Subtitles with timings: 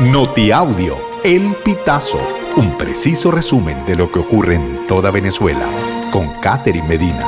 [0.00, 0.94] Notiaudio,
[1.24, 2.18] El Pitazo,
[2.58, 5.66] un preciso resumen de lo que ocurre en toda Venezuela,
[6.12, 7.26] con Catherine Medina.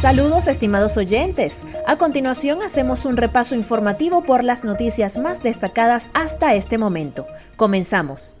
[0.00, 1.62] Saludos estimados oyentes.
[1.88, 7.26] A continuación hacemos un repaso informativo por las noticias más destacadas hasta este momento.
[7.56, 8.36] Comenzamos.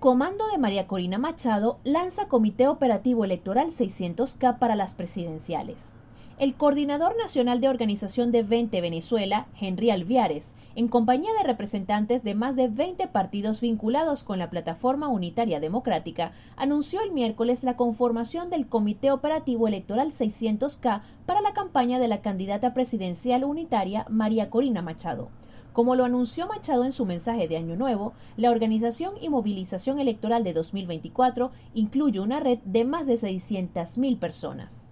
[0.00, 5.94] Comando de María Corina Machado lanza Comité Operativo Electoral 600K para las presidenciales.
[6.36, 12.34] El coordinador nacional de organización de 20 Venezuela, Henry Alviares, en compañía de representantes de
[12.34, 18.50] más de 20 partidos vinculados con la Plataforma Unitaria Democrática, anunció el miércoles la conformación
[18.50, 24.82] del Comité Operativo Electoral 600K para la campaña de la candidata presidencial unitaria María Corina
[24.82, 25.28] Machado.
[25.72, 30.42] Como lo anunció Machado en su mensaje de Año Nuevo, la organización y movilización electoral
[30.42, 34.88] de 2024 incluye una red de más de 600.000 personas.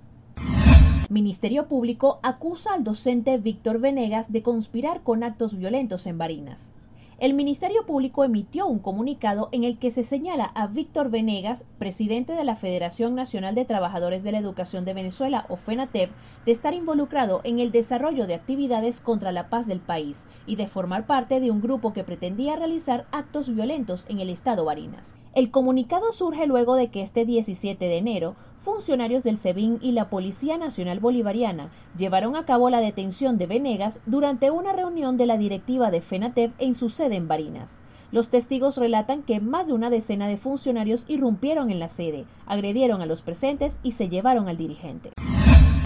[1.12, 6.72] Ministerio Público acusa al docente Víctor Venegas de conspirar con actos violentos en Barinas.
[7.18, 12.32] El Ministerio Público emitió un comunicado en el que se señala a Víctor Venegas, presidente
[12.32, 16.08] de la Federación Nacional de Trabajadores de la Educación de Venezuela, o FENATEV,
[16.46, 20.66] de estar involucrado en el desarrollo de actividades contra la paz del país y de
[20.66, 25.14] formar parte de un grupo que pretendía realizar actos violentos en el estado Barinas.
[25.34, 30.08] El comunicado surge luego de que este 17 de enero, funcionarios del SEBIN y la
[30.08, 35.36] Policía Nacional Bolivariana llevaron a cabo la detención de Venegas durante una reunión de la
[35.36, 37.80] directiva de FENATEV en su sede en Barinas.
[38.12, 43.02] Los testigos relatan que más de una decena de funcionarios irrumpieron en la sede, agredieron
[43.02, 45.10] a los presentes y se llevaron al dirigente.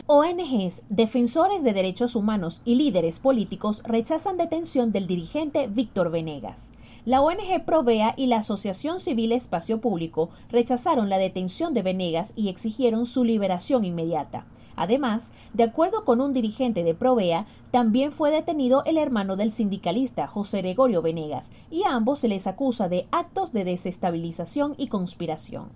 [0.09, 6.71] ONGs, defensores de derechos humanos y líderes políticos rechazan detención del dirigente Víctor Venegas.
[7.05, 12.51] La ONG Provea y la Asociación Civil Espacio Público rechazaron la detención de Venegas y
[12.51, 14.47] exigieron su liberación inmediata.
[14.77, 20.29] Además, de acuerdo con un dirigente de Provea, también fue detenido el hermano del sindicalista
[20.29, 25.71] José Gregorio Venegas, y a ambos se les acusa de actos de desestabilización y conspiración.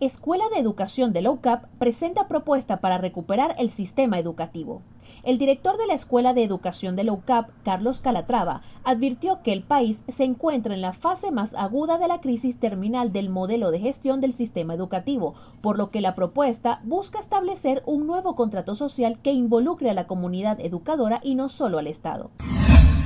[0.00, 4.82] Escuela de Educación de la presenta propuesta para recuperar el sistema educativo.
[5.22, 7.16] El director de la Escuela de Educación de la
[7.62, 12.20] Carlos Calatrava, advirtió que el país se encuentra en la fase más aguda de la
[12.20, 17.20] crisis terminal del modelo de gestión del sistema educativo, por lo que la propuesta busca
[17.20, 21.86] establecer un nuevo contrato social que involucre a la comunidad educadora y no solo al
[21.86, 22.32] Estado.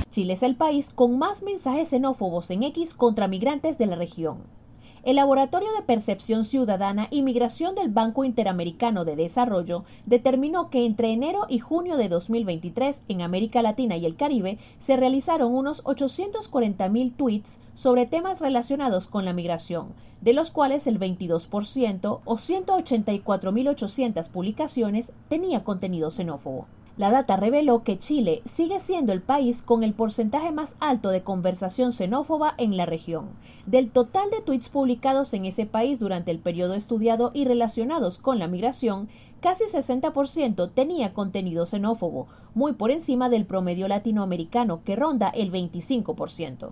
[0.09, 4.58] Chile es el país con más mensajes xenófobos en X contra migrantes de la región.
[5.03, 11.09] El Laboratorio de Percepción Ciudadana y Migración del Banco Interamericano de Desarrollo determinó que entre
[11.09, 17.15] enero y junio de 2023 en América Latina y el Caribe se realizaron unos 840.000
[17.15, 25.13] tweets sobre temas relacionados con la migración, de los cuales el 22% o 184.800 publicaciones
[25.29, 26.67] tenía contenido xenófobo.
[26.97, 31.23] La data reveló que Chile sigue siendo el país con el porcentaje más alto de
[31.23, 33.29] conversación xenófoba en la región.
[33.65, 38.39] Del total de tweets publicados en ese país durante el periodo estudiado y relacionados con
[38.39, 39.07] la migración,
[39.39, 46.71] casi 60% tenía contenido xenófobo, muy por encima del promedio latinoamericano que ronda el 25%.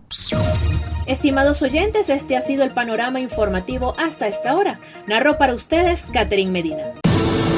[1.05, 4.81] Estimados oyentes, este ha sido el panorama informativo hasta esta hora.
[5.07, 6.94] Narro para ustedes Catherine Medina.